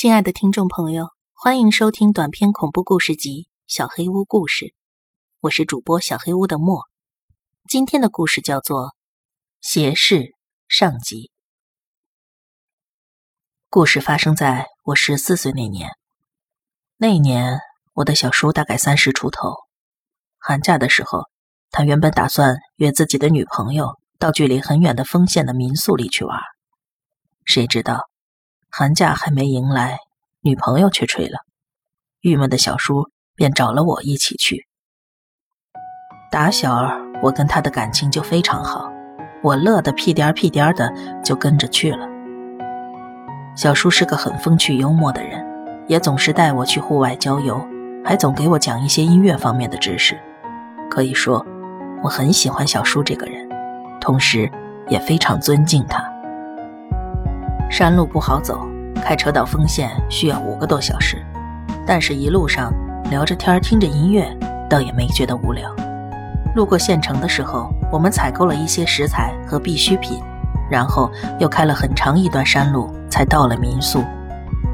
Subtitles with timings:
[0.00, 4.64] 亲爱的听众朋友，欢迎收听短篇恐怖故事集《小黑屋故事》，
[5.40, 6.84] 我是主播小黑屋的莫。
[7.68, 8.84] 今天的故事叫做
[9.60, 10.14] 《邪事》
[10.68, 11.30] 上集。
[13.68, 15.90] 故事发生在我十四岁那年。
[16.96, 17.60] 那年，
[17.92, 19.52] 我的小叔大概三十出头。
[20.38, 21.24] 寒假的时候，
[21.70, 26.40] 他原本打算约自己的女朋友到距离很远的丰县的民宿里去玩，
[27.44, 28.09] 谁知道。
[28.72, 29.98] 寒假还没迎来，
[30.42, 31.38] 女朋友却吹了。
[32.20, 34.68] 郁闷的小叔便找了我一起去。
[36.30, 36.88] 打小
[37.20, 38.88] 我跟他的感情就非常好，
[39.42, 40.88] 我乐得屁颠儿屁颠儿的
[41.24, 42.06] 就跟着去了。
[43.56, 45.44] 小叔是个很风趣幽默的人，
[45.88, 47.60] 也总是带我去户外郊游，
[48.04, 50.16] 还总给我讲一些音乐方面的知识。
[50.88, 51.44] 可以说，
[52.04, 53.48] 我很喜欢小叔这个人，
[54.00, 54.48] 同时
[54.88, 56.19] 也非常尊敬他。
[57.70, 58.66] 山路不好走，
[58.96, 61.24] 开车到丰县需要五个多小时，
[61.86, 62.72] 但是一路上
[63.12, 64.28] 聊着天听着音乐，
[64.68, 65.72] 倒也没觉得无聊。
[66.56, 70.20] 路过县城的时候，我们采购了一些食材和必需品，
[70.68, 74.02] 然后又开了很长一段山路，才到了民宿。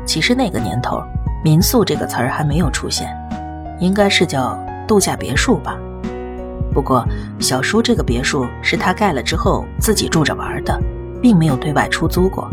[0.06, 1.02] 其实那个年头，
[1.44, 3.14] 民宿这个词儿还没有出现，
[3.78, 4.58] 应该是叫
[4.89, 5.77] 度假别墅吧。
[6.72, 7.06] 不过
[7.39, 10.80] 小叔这个别墅是他盖了之后自己住着玩的，
[11.20, 12.50] 并没有对外出租过。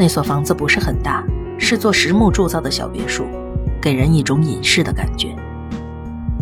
[0.00, 1.22] 那所房子不是很大，
[1.58, 3.26] 是座实木铸造的小别墅，
[3.82, 5.36] 给人一种隐士的感觉。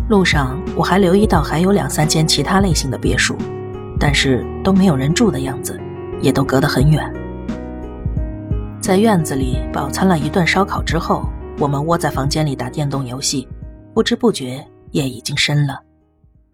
[0.07, 3.35] 路上我还留意到还有两三间其他类型的别墅，
[3.99, 5.77] 但是都没有人住的样子，
[6.21, 7.13] 也都隔得很远。
[8.79, 13.45] 在院子里饱餐了一顿烧烤之后，我们窝在房间里打电动游戏，
[13.93, 15.81] 不知不觉夜已经深了。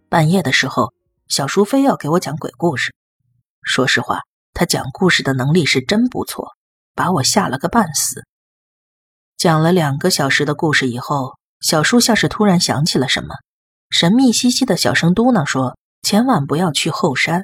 [0.10, 0.92] 半夜的时候，
[1.28, 2.96] 小叔非要给我讲鬼故事。
[3.62, 4.22] 说实话，
[4.56, 6.48] 他讲故事的能力是真不错。
[6.96, 8.24] 把我吓了个半死。
[9.38, 13.36] 讲了两个小时的故事以后，小叔像是突然想起了什么，
[13.90, 17.44] 神秘兮兮的小声嘟囔说：“千万不要去后山，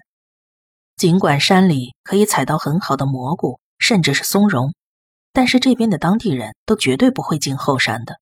[0.95, 4.73] 尽管山里可以采到很好的蘑菇，甚至是松茸，
[5.34, 8.16] 但是这边的当地人都绝对不会进后山的。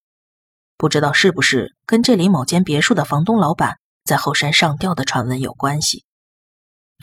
[0.78, 6.04] 不知道是不是跟这里某间别墅的房东老板在后山上吊的传闻有关系？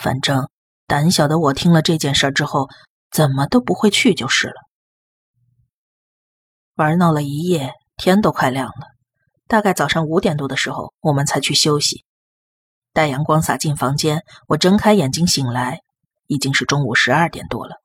[0.02, 0.48] 反正
[0.86, 2.68] 胆小的我听了这件事之后。”
[3.16, 4.56] 怎么都不会去就是了。
[6.74, 8.88] 玩闹了一夜，天都快亮了。
[9.48, 12.04] 大概早上五点多的时候，我们才去休息。
[12.92, 15.80] 待阳光洒进房间，我睁开眼睛醒来，
[16.26, 17.76] 已经是中午十二点多了。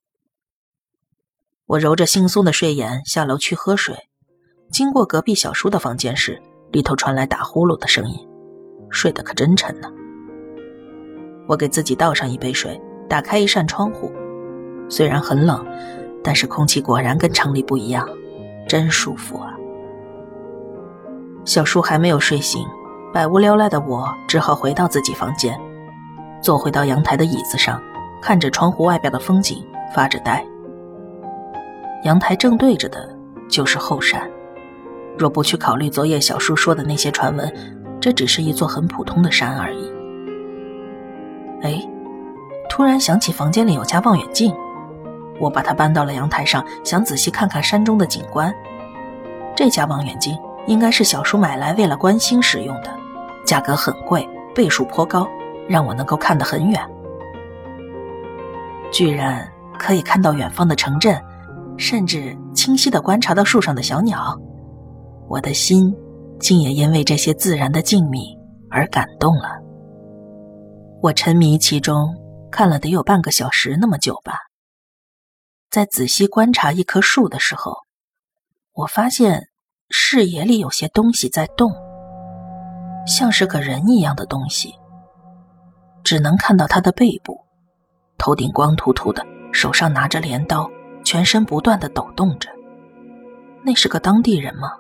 [1.66, 4.10] 我揉着惺忪的睡眼下楼去喝水，
[4.70, 6.44] 经过隔壁小叔的房间时，
[6.74, 8.28] 里头传来打呼噜的声音，
[8.90, 9.90] 睡得可真沉呢。
[11.48, 12.78] 我给自己倒上一杯水，
[13.08, 14.12] 打开一扇窗户。
[14.92, 15.66] 虽然很冷，
[16.22, 18.06] 但是空气果然跟城里不一样，
[18.68, 19.56] 真舒服啊！
[21.46, 22.62] 小叔还没有睡醒，
[23.14, 25.58] 百无聊赖的我只好回到自己房间，
[26.42, 27.82] 坐回到阳台的椅子上，
[28.22, 29.66] 看着窗户外边的风景
[29.96, 30.46] 发着呆。
[32.04, 33.08] 阳台正对着的
[33.50, 34.30] 就是后山，
[35.18, 37.50] 若不去考虑昨夜小叔说的那些传闻，
[38.02, 39.90] 这只是一座很普通的山而已。
[41.62, 41.82] 哎，
[42.70, 44.54] 突然想起房间里有家望远镜。
[45.42, 48.54] 我把它搬到了阳台上，想仔细看看山中的景观。
[49.56, 50.38] 这家望远镜
[50.68, 52.96] 应该是小叔买来为了观星使用的，
[53.46, 55.28] 价格很贵，倍数颇高，
[55.68, 56.80] 让我能够看得很远。
[58.92, 59.46] 居然
[59.80, 61.20] 可以看到远方的城镇，
[61.78, 64.40] 甚至清晰地观察到树上的小鸟。
[65.28, 65.92] 我的心
[66.40, 68.38] 竟也因为这些自然的静谧
[68.70, 69.60] 而感动了。
[71.02, 72.14] 我沉迷其中，
[72.52, 74.34] 看了得有半个小时那么久吧。
[75.72, 77.74] 在仔细观察一棵树的时候，
[78.74, 79.48] 我发现
[79.90, 81.72] 视野里有些东西在动，
[83.08, 84.76] 像是个人一样的东西。
[86.04, 87.40] 只能看到他的背部，
[88.18, 90.70] 头顶光秃秃的，手上拿着镰刀，
[91.06, 92.50] 全身不断的抖动着。
[93.64, 94.74] 那是个当地人吗？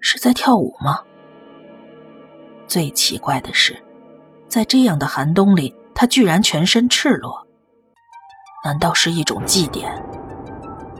[0.00, 1.00] 是在跳舞吗？
[2.66, 3.76] 最奇怪的是，
[4.48, 7.46] 在这样的寒冬里，他居然全身赤裸。
[8.64, 9.90] 难道是一种祭典？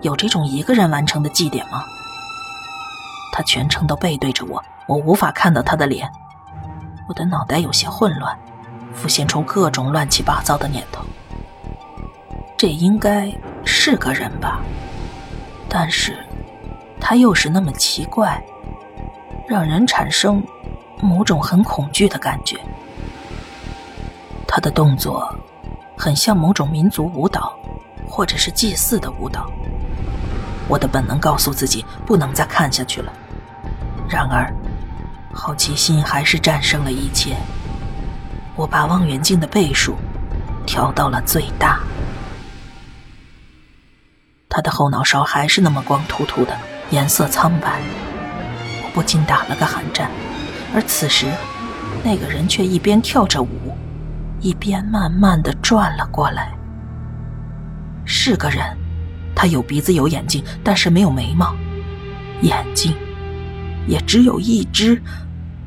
[0.03, 1.85] 有这种一个人完成的祭典吗？
[3.33, 6.09] 他全程都背对着我，我无法看到他的脸。
[7.09, 8.39] 我的脑袋有些混乱，
[8.95, 11.05] 浮现出各种乱七八糟的念头。
[12.57, 13.33] 这应该
[13.65, 14.61] 是个人吧？
[15.69, 16.17] 但是，
[17.01, 18.41] 他又是那么奇怪，
[19.49, 20.41] 让人产生
[21.01, 22.57] 某种很恐惧的感觉。
[24.47, 25.29] 他的动作。
[25.99, 27.59] 很像某种民族舞蹈，
[28.09, 29.51] 或者是祭祀的舞蹈。
[30.69, 33.13] 我的本能告诉自己不能再看下去了。
[34.09, 34.55] 然而，
[35.33, 37.37] 好奇心还是战胜了一切。
[38.55, 39.97] 我把望远镜的倍数
[40.65, 41.81] 调到了最大。
[44.49, 46.57] 他的后脑勺还是那么光秃秃的，
[46.91, 47.81] 颜色苍白。
[48.85, 50.11] 我不禁打了个寒战。
[50.75, 51.27] 而此时，
[52.05, 53.77] 那个人却一边跳着舞，
[54.41, 56.57] 一边慢慢的转了过来。
[58.05, 58.77] 是个人，
[59.35, 61.55] 他有鼻子有眼睛，但是没有眉毛，
[62.43, 62.95] 眼睛
[63.87, 65.01] 也只有一只，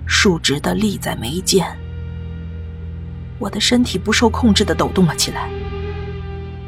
[0.06, 1.66] 竖直的立在眉间。
[3.40, 5.50] 我的身体不受控制的抖动了起来。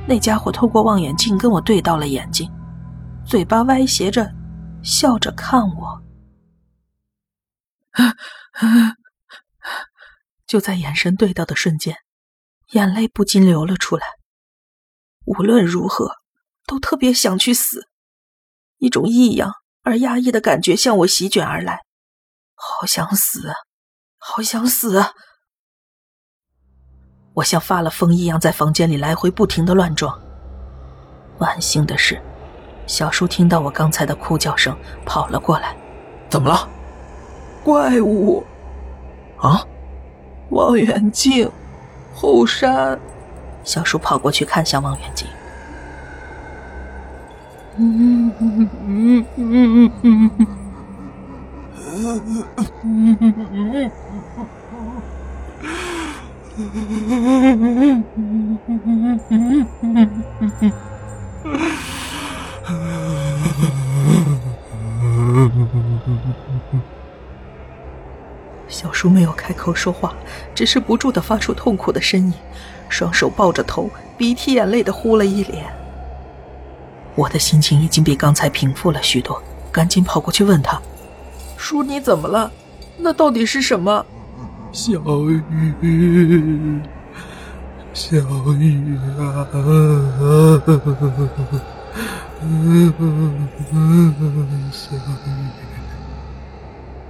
[0.08, 2.52] 那家伙透过望远镜跟我对到了眼睛，
[3.26, 4.30] 嘴巴歪斜着，
[4.82, 6.02] 笑着看我。
[10.46, 11.98] 就在眼神对到的瞬间，
[12.72, 14.04] 眼泪不禁流了出来。
[15.26, 16.16] 无论如何，
[16.66, 17.88] 都特别想去死。
[18.78, 19.54] 一种异样
[19.84, 21.80] 而压抑的感觉向我席卷而来，
[22.56, 23.54] 好想死，
[24.18, 25.02] 好想死！
[27.36, 30.22] 我像发了疯一样在房间里来回不停的乱撞。
[31.40, 32.22] 万幸的是，
[32.86, 35.76] 小叔听到我刚才的哭叫声，跑了过来。
[36.30, 36.70] 怎么了？
[37.64, 38.46] 怪物！
[39.38, 39.66] 啊！
[40.54, 41.50] 望远镜，
[42.14, 43.00] 后山。
[43.64, 45.28] 小叔跑过去看向望远镜。
[68.74, 70.16] 小叔没有开口说话，
[70.56, 72.34] 只是不住的发出痛苦的呻吟，
[72.90, 73.88] 双手抱着头，
[74.18, 75.72] 鼻涕眼泪的呼了一脸。
[77.14, 79.40] 我的心情已经比刚才平复了许多，
[79.72, 80.82] 赶紧跑过去问他
[81.56, 82.52] ：“叔，你怎么了？
[82.98, 84.04] 那到底是什么？”
[84.74, 84.92] 小
[85.30, 85.40] 雨，
[87.94, 88.18] 小
[88.58, 89.48] 雨啊！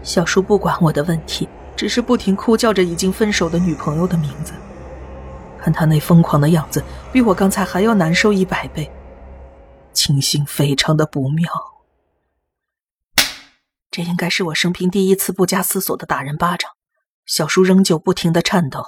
[0.03, 4.53] 小叔不管我的问题，只是不停哭叫着已经分手的女朋友的名字。
[5.57, 8.91] 看他那疯狂的样子，比我刚才还要难受一百倍，
[9.93, 11.49] 情形非常的不妙。
[13.89, 16.69] 这应该是我生平第一次不加思索的打人巴掌。
[17.25, 18.83] 小叔仍旧不停的颤抖，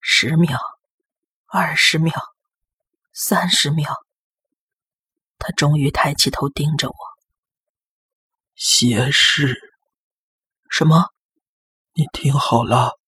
[0.00, 0.58] 十秒，
[1.48, 2.14] 二十秒，
[3.12, 3.92] 三十秒，
[5.36, 6.94] 他终于抬起头盯着我，
[8.54, 9.65] 斜视。
[10.70, 11.06] 什么？
[11.94, 12.98] 你听好了，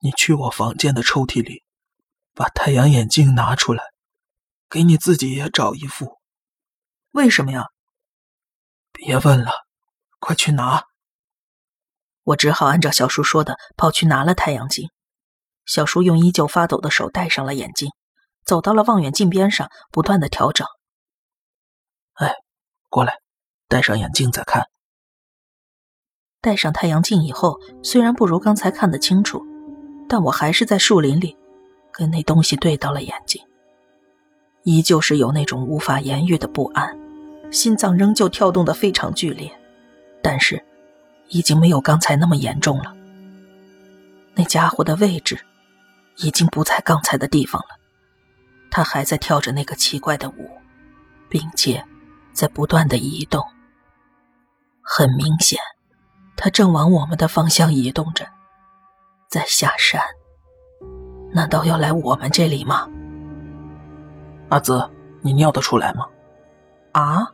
[0.00, 1.62] 你去我房间的抽屉里，
[2.34, 3.82] 把太阳眼镜拿出来，
[4.68, 6.18] 给你自己也找一副。
[7.12, 7.66] 为什么呀？
[8.92, 9.52] 别问了，
[10.18, 10.84] 快去拿。
[12.24, 14.90] 我只好按照小叔说的跑去拿了太阳镜。
[15.64, 17.90] 小叔用依旧发抖的手戴上了眼镜，
[18.44, 20.66] 走到了望远镜边上，不断的调整。
[22.14, 22.34] 哎，
[22.88, 23.18] 过来，
[23.68, 24.68] 戴上眼镜再看。
[26.40, 29.44] 戴上太阳镜以后，虽然不如刚才看得清楚，
[30.08, 31.36] 但我还是在树林里
[31.92, 33.42] 跟那东西对到了眼睛，
[34.62, 36.96] 依旧是有那种无法言喻的不安，
[37.50, 39.50] 心脏仍旧跳动的非常剧烈，
[40.22, 40.64] 但是
[41.28, 42.94] 已经没有刚才那么严重了。
[44.34, 45.36] 那家伙的位置
[46.18, 47.76] 已经不在刚才的地方了，
[48.70, 50.48] 他还在跳着那个奇怪的舞，
[51.28, 51.84] 并且
[52.32, 53.44] 在不断的移动，
[54.80, 55.58] 很明显。
[56.40, 58.24] 他正往我们的方向移动着，
[59.28, 60.00] 在下山。
[61.32, 62.88] 难道要来我们这里吗？
[64.48, 64.88] 阿紫，
[65.20, 66.06] 你尿得出来吗？
[66.92, 67.26] 啊，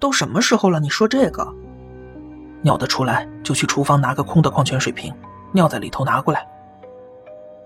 [0.00, 0.80] 都什么时候了？
[0.80, 1.46] 你说这个？
[2.62, 5.14] 尿得出来就去厨房拿个空的矿泉水瓶，
[5.52, 6.48] 尿在里头拿过来。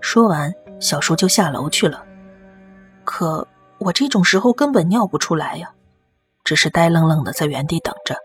[0.01, 2.03] 说完，小叔就下楼去了。
[3.05, 3.47] 可
[3.77, 5.71] 我这种时候根本尿不出来呀，
[6.43, 8.17] 只是呆愣愣的在原地等着。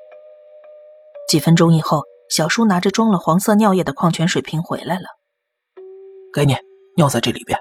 [1.28, 2.02] 几分钟以后。
[2.28, 5.06] 小叔拿着装了黄色尿液的矿泉水瓶回来了，
[6.32, 6.56] 给你，
[6.94, 7.58] 尿在这里边。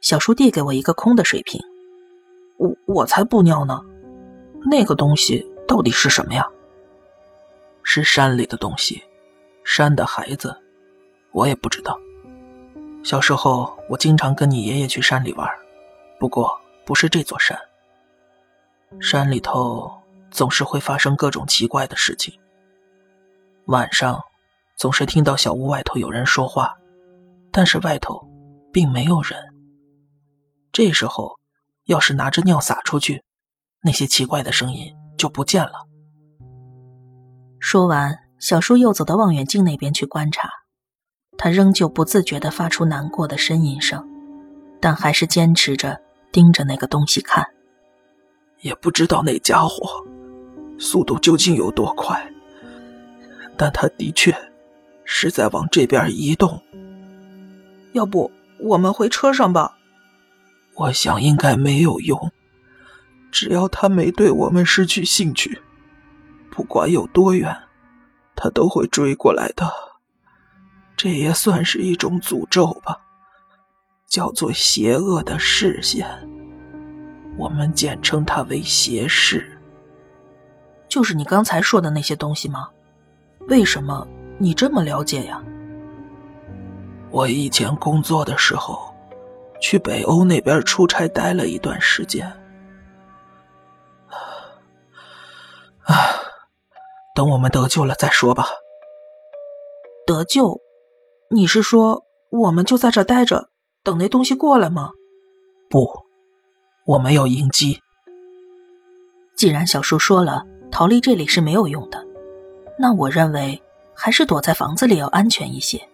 [0.00, 1.60] 小叔递给我一个空的水瓶，
[2.58, 3.80] 我我才不尿呢，
[4.70, 6.46] 那个东西到底是什么呀？
[7.82, 9.02] 是山里的东西，
[9.64, 10.54] 山的孩子，
[11.32, 11.98] 我也不知道。
[13.02, 15.48] 小时候我经常跟你爷爷去山里玩，
[16.20, 17.58] 不过不是这座山。
[19.00, 19.90] 山里头
[20.30, 22.38] 总是会发生各种奇怪的事情。
[23.68, 24.18] 晚上，
[24.78, 26.74] 总是听到小屋外头有人说话，
[27.52, 28.26] 但是外头
[28.72, 29.38] 并没有人。
[30.72, 31.38] 这时候，
[31.84, 33.22] 要是拿着尿撒出去，
[33.82, 35.86] 那些奇怪的声音就不见了。
[37.58, 40.48] 说完，小叔又走到望远镜那边去观察，
[41.36, 44.02] 他仍旧不自觉地发出难过的呻吟声，
[44.80, 46.00] 但还是坚持着
[46.32, 47.46] 盯着那个东西看。
[48.62, 50.02] 也不知道那家伙
[50.78, 52.32] 速度究竟有多快，
[53.58, 54.34] 但他的确
[55.04, 56.62] 是在往这边移动。
[57.92, 59.76] 要不我们回车上吧？
[60.74, 62.30] 我想应该没有用，
[63.32, 65.60] 只要他没对我们失去兴趣。
[66.50, 67.56] 不管有多远，
[68.36, 69.68] 他都会追过来的。
[70.96, 73.00] 这也算是一种诅咒吧，
[74.08, 76.06] 叫做邪恶的视线。
[77.36, 79.58] 我们简称它为邪视。
[80.88, 82.68] 就是你刚才说的那些东西吗？
[83.46, 84.06] 为什么
[84.38, 85.42] 你这么了解呀？
[87.10, 88.94] 我以前工作的时候，
[89.60, 92.26] 去北欧那边出差待了一段时间。
[95.82, 95.94] 啊。
[97.14, 98.46] 等我们得救了再说吧。
[100.06, 100.60] 得救？
[101.30, 103.50] 你是说我们就在这待着，
[103.82, 104.92] 等那东西过来吗？
[105.68, 105.86] 不，
[106.86, 107.80] 我们要迎击。
[109.36, 111.97] 既然小叔说了逃离这里是没有用的，
[112.78, 113.60] 那我认为
[113.94, 115.88] 还是躲在房子里要安全一些。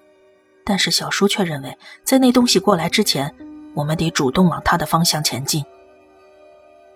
[0.64, 3.35] 但是小叔却认为，在那东西过来之前，
[3.75, 5.64] 我们得主动往他的方向前进。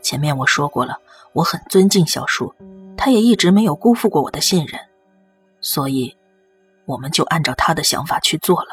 [0.00, 0.98] 前面我说过了，
[1.32, 2.54] 我很尊敬小叔。
[2.96, 4.80] 他也一直没有辜负过我的信任，
[5.60, 6.16] 所以
[6.84, 8.68] 我们就按照他的想法去做了。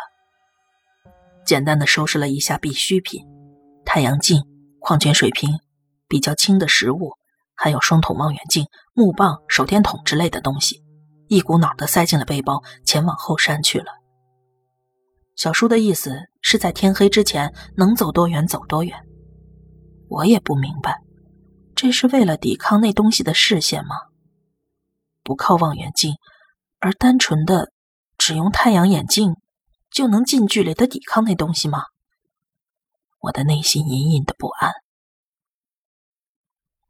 [1.46, 3.24] 简单的收拾了一下必需品：
[3.86, 4.42] 太阳镜、
[4.80, 5.60] 矿泉水瓶、
[6.08, 7.12] 比较轻的食物，
[7.54, 10.82] 还有双筒望远镜、木棒、手电筒之类的东西，
[11.28, 13.86] 一股脑的塞进了背包，前往后山去了。
[15.36, 18.98] 小叔的意思是在天黑之前能走多远走多远。
[20.08, 21.02] 我也不明白，
[21.76, 23.96] 这是为了抵抗那东西的视线吗？
[25.24, 26.16] 不靠望远镜，
[26.80, 27.72] 而单纯的
[28.18, 29.36] 只用太阳眼镜，
[29.90, 31.84] 就能近距离的抵抗那东西吗？
[33.20, 34.72] 我的内心隐隐的不安。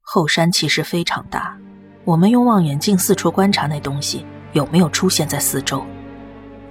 [0.02, 1.58] 后山其实非常大，
[2.06, 5.84] 我们用望远镜四处观察那东西有没有出现在四周。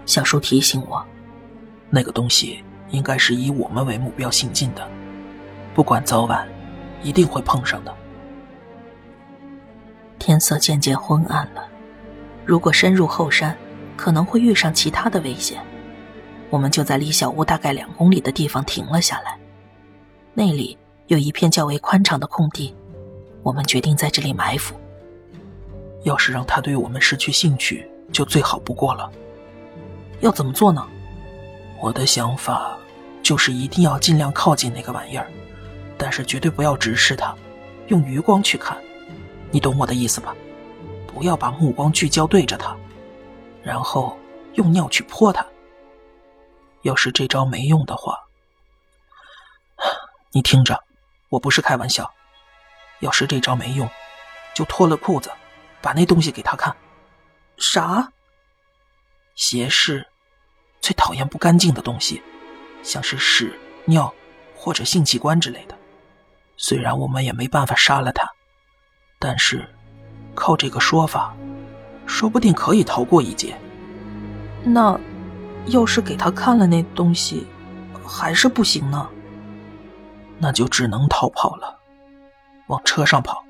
[0.07, 1.05] 小叔提醒我，
[1.91, 4.89] 那个东西应该是以我们为目标行进的，
[5.75, 6.47] 不管早晚，
[7.03, 7.93] 一定会碰上的。
[10.21, 11.67] 天色渐渐昏暗了，
[12.45, 13.57] 如果深入后山，
[13.97, 15.61] 可能会遇上其他的危险。
[16.49, 19.37] 我们就在离小屋大概两公里的地方停了下来，
[20.33, 22.73] 那里有一片较为宽敞的空地，
[23.43, 24.77] 我们决定在这里埋伏。
[26.05, 29.11] 要是让他对我们失去兴趣，就最好不过了。
[30.21, 30.87] 要怎么做呢？
[31.81, 32.79] 我的想法
[33.23, 35.29] 就是一定要尽量靠近那个玩意儿，
[35.99, 37.35] 但是绝对不要直视它，
[37.89, 38.79] 用余光去看。
[39.51, 40.35] 你懂我的意思吧？
[41.07, 42.77] 不要把目光聚焦对着他，
[43.63, 44.19] 然后
[44.55, 45.47] 用尿去泼他。
[46.83, 48.19] 要是这招没用的话，
[50.33, 50.83] 你听着，
[51.29, 52.11] 我不是开玩笑。
[53.01, 53.89] 要是这招没用，
[54.55, 55.31] 就脱了裤子，
[55.85, 56.75] 把那东西给他看。
[57.59, 58.11] 啥？
[59.35, 60.07] 邪视，
[60.81, 62.23] 最讨厌不干净的东西，
[62.83, 63.53] 像是屎、
[63.85, 64.11] 尿
[64.57, 65.77] 或者性器官之类的。
[66.57, 68.27] 虽然我们也没办法杀了他。
[69.19, 69.69] 但是，
[70.35, 71.37] 靠这个说法，
[72.07, 73.55] 说不定可以逃过一劫。
[74.65, 74.99] 那，
[75.67, 77.47] 要是给他看了那东西，
[78.07, 79.07] 还是不行呢？
[80.39, 81.79] 那就只能逃跑了，
[82.69, 83.44] 往车上跑。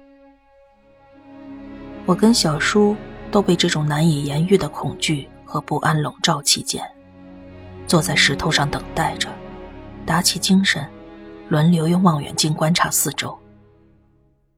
[2.06, 2.96] 我跟小叔
[3.30, 6.84] 都被这种难以言喻的恐惧和不安笼罩其间，
[7.86, 9.28] 坐在石头上等待着，
[10.06, 10.90] 打起精神，
[11.48, 13.38] 轮流用望远镜观察四周。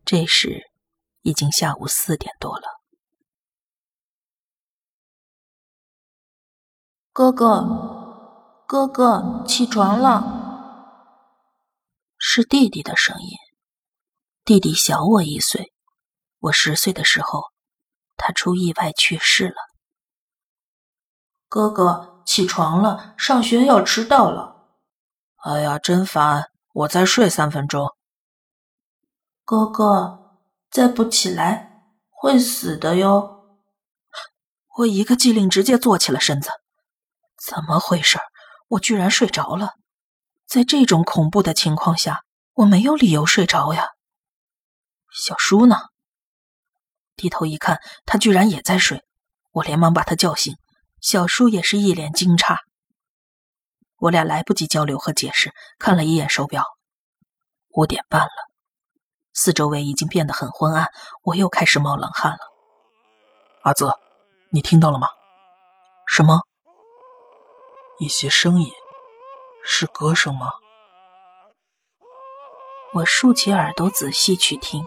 [0.05, 0.63] 这时。
[1.23, 2.81] 已经下午四点多了，
[7.13, 10.23] 哥哥，哥哥，起床了！
[12.17, 13.31] 是弟弟的声音。
[14.45, 15.73] 弟弟小我一岁，
[16.39, 17.53] 我十岁的时候，
[18.17, 19.57] 他出意外去世了。
[21.49, 24.69] 哥哥，起床了，上学要迟到了。
[25.45, 26.51] 哎呀，真烦！
[26.73, 27.97] 我再睡三分钟。
[29.45, 30.23] 哥哥。
[30.69, 33.47] 再不起来会死的哟！
[34.77, 36.51] 我一个机灵，直接坐起了身子。
[37.43, 38.19] 怎么回事？
[38.69, 39.75] 我居然睡着了！
[40.47, 42.25] 在这种恐怖的情况下，
[42.55, 43.91] 我没有理由睡着呀。
[45.11, 45.77] 小叔呢？
[47.17, 49.03] 低头一看，他居然也在睡。
[49.53, 50.55] 我连忙把他叫醒。
[51.01, 52.57] 小叔也是一脸惊诧。
[53.99, 56.65] 我俩来不及交流和解释，看了一眼手表，
[57.71, 58.31] 五点半了。
[59.33, 60.91] 四周围已经变得很昏暗，
[61.23, 62.39] 我又开始冒冷汗了。
[63.63, 63.99] 阿泽，
[64.51, 65.07] 你听到了吗？
[66.07, 66.41] 什么？
[67.99, 68.73] 一些声音，
[69.65, 70.51] 是歌声吗？
[72.95, 74.85] 我竖起耳朵仔细去听，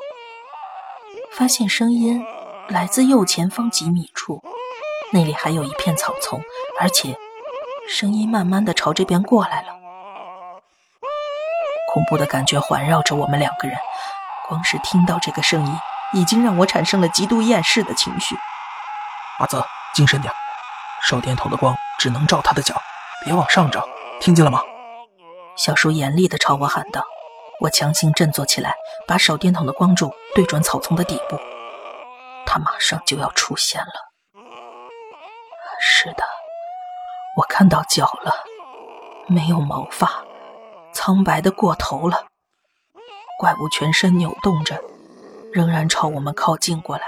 [1.31, 2.25] 发现声音
[2.67, 4.41] 来自右前方几米处，
[5.11, 6.41] 那里还有一片草丛，
[6.79, 7.15] 而且
[7.87, 9.67] 声音慢慢的朝这边过来了。
[11.93, 13.77] 恐怖的感觉环绕着我们两个人，
[14.47, 15.73] 光是听到这个声音，
[16.13, 18.35] 已经让我产生了极度厌世的情绪。
[19.39, 20.33] 阿泽，精神点，
[21.01, 22.75] 手电筒的光只能照他的脚，
[23.23, 23.87] 别往上照，
[24.19, 24.61] 听见了吗？
[25.55, 27.03] 小叔严厉的朝我喊道。
[27.61, 28.73] 我强行振作起来，
[29.05, 31.37] 把手电筒的光柱对准草丛的底部，
[32.45, 34.11] 他马上就要出现了。
[35.79, 36.23] 是的，
[37.37, 38.33] 我看到脚了，
[39.27, 40.23] 没有毛发，
[40.93, 42.25] 苍白的过头了。
[43.37, 44.81] 怪物全身扭动着，
[45.53, 47.03] 仍然朝我们靠近过来。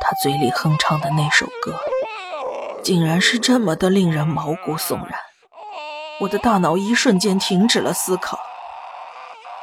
[0.00, 1.74] 他嘴里哼唱的那首歌，
[2.82, 5.18] 竟然是这么的令人毛骨悚然。
[6.20, 8.38] 我的大脑一瞬间停止了思考。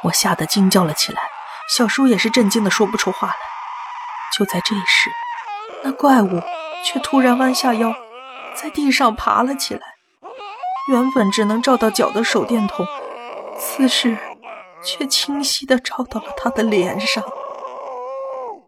[0.02, 1.29] 我吓得惊叫了起来，
[1.76, 3.34] 小叔也是震惊的说不出话来。
[4.36, 5.10] 就在这时，
[5.84, 6.42] 那怪物
[6.84, 7.94] 却突然弯下腰，
[8.54, 9.80] 在地上爬了起来。
[10.88, 12.86] 原本只能照到脚的手电筒，
[13.58, 14.18] 此时
[14.82, 17.22] 却清晰的照到了他的脸上。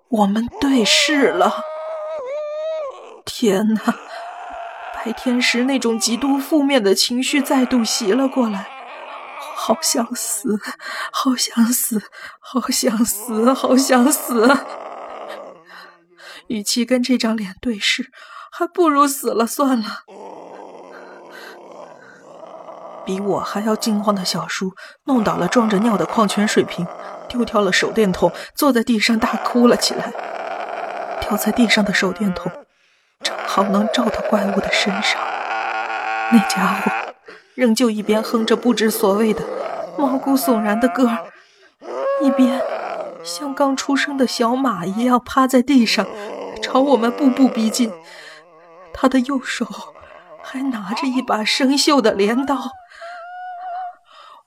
[0.08, 1.64] 我们对视了。
[3.24, 3.80] 天哪！
[4.94, 8.68] 白天时那种极度负面的情绪再度袭了过来。
[9.54, 10.60] 好想死，
[11.12, 12.02] 好想死，
[12.40, 14.56] 好想死，好想死！
[16.48, 18.10] 与其跟这张脸对视，
[18.50, 20.04] 还不如死了算了。
[23.04, 24.72] 比我还要惊慌的小叔
[25.04, 26.86] 弄倒了装着尿的矿泉水瓶，
[27.28, 30.12] 丢掉了手电筒，坐在地上大哭了起来。
[31.20, 32.50] 掉在地上的手电筒
[33.22, 35.20] 正好能照到怪物的身上，
[36.32, 37.01] 那家伙。
[37.54, 39.44] 仍旧一边哼着不知所谓的
[39.98, 41.10] 毛骨悚然的歌，
[42.22, 42.62] 一边
[43.22, 46.06] 像刚出生的小马一样趴在地上，
[46.62, 47.92] 朝我们步步逼近。
[48.94, 49.66] 他的右手
[50.42, 52.56] 还拿着一把生锈的镰刀。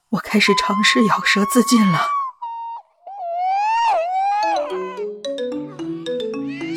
[0.10, 2.08] 我开始尝试咬舌自尽了。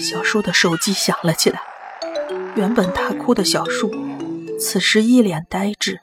[0.00, 1.60] 小树的手机响了起来，
[2.54, 3.92] 原本大哭的小树，
[4.58, 6.00] 此时一脸呆滞。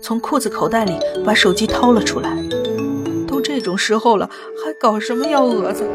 [0.00, 0.92] 从裤子口袋里
[1.24, 2.30] 把手机掏了出来，
[3.26, 4.28] 都这种时候了，
[4.64, 5.86] 还搞什么幺蛾子？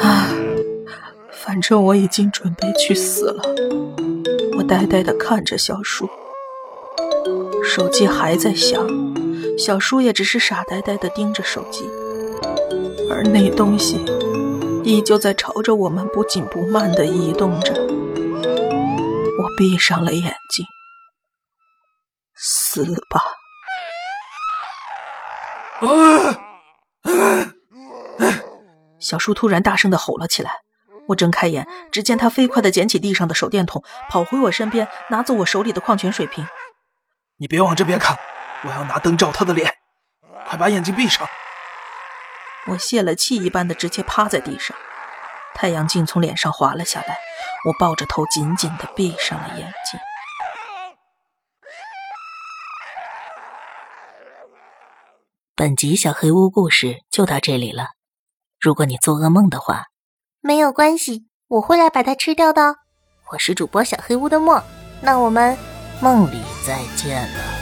[0.00, 0.28] 啊，
[1.30, 3.42] 反正我已经准备去死了。
[4.56, 6.08] 我呆呆地看着小叔，
[7.62, 8.86] 手机还在响，
[9.58, 11.84] 小叔也只是傻呆呆地盯着手机，
[13.10, 14.00] 而那东西
[14.82, 17.74] 依旧在朝着我们不紧不慢地移动着。
[19.38, 20.64] 我闭上了眼睛。
[22.84, 23.22] 死吧！
[28.98, 30.50] 小叔突然大声的吼了起来。
[31.08, 36.46] 我睁开眼，只见他飞快的捡起地上的手电筒，跑回我身边，拿走我手里的矿泉水瓶。
[37.38, 38.18] 你别往这边看，
[38.64, 39.72] 我要拿灯照他的脸。
[40.46, 41.26] 快把眼睛闭上！
[42.66, 44.76] 我泄了气一般的直接趴在地上，
[45.54, 47.16] 太阳镜从脸上滑了下来，
[47.66, 49.98] 我抱着头紧紧的闭上了眼睛。
[55.58, 57.86] 本集小黑屋故事就到这里了。
[58.60, 59.84] 如果你做噩梦的话，
[60.42, 62.76] 没有关系，我会来把它吃掉的。
[63.32, 64.62] 我是主播小黑屋的墨，
[65.00, 65.56] 那我们
[66.02, 67.55] 梦里再见了。